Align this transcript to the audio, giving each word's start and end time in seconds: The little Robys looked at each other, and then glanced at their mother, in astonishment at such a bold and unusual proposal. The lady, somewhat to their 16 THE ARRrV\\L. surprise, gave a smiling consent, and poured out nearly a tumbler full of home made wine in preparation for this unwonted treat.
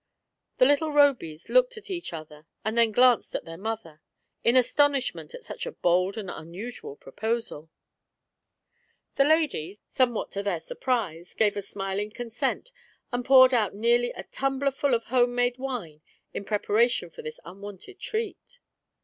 The 0.57 0.65
little 0.65 0.89
Robys 0.89 1.47
looked 1.47 1.77
at 1.77 1.91
each 1.91 2.11
other, 2.11 2.47
and 2.65 2.75
then 2.75 2.91
glanced 2.91 3.35
at 3.35 3.45
their 3.45 3.55
mother, 3.59 4.01
in 4.43 4.55
astonishment 4.57 5.35
at 5.35 5.43
such 5.43 5.67
a 5.67 5.71
bold 5.71 6.17
and 6.17 6.27
unusual 6.27 6.95
proposal. 6.95 7.69
The 9.13 9.25
lady, 9.25 9.77
somewhat 9.87 10.31
to 10.31 10.41
their 10.41 10.59
16 10.59 10.69
THE 10.69 10.75
ARRrV\\L. 10.77 10.81
surprise, 10.81 11.33
gave 11.35 11.55
a 11.55 11.61
smiling 11.61 12.09
consent, 12.09 12.71
and 13.11 13.23
poured 13.23 13.53
out 13.53 13.75
nearly 13.75 14.09
a 14.15 14.23
tumbler 14.23 14.71
full 14.71 14.95
of 14.95 15.03
home 15.03 15.35
made 15.35 15.59
wine 15.59 16.01
in 16.33 16.45
preparation 16.45 17.11
for 17.11 17.21
this 17.21 17.39
unwonted 17.45 17.99
treat. 17.99 18.57